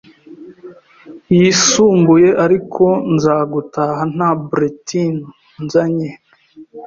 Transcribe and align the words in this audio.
yisumbuye 1.37 2.29
ariko 2.45 2.85
nza 3.13 3.37
gutaha 3.53 4.01
nta 4.13 4.29
bulletin 4.45 5.13
nzanye 5.63 6.09